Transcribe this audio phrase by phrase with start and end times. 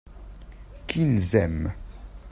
[0.87, 1.75] qu'ils aiment.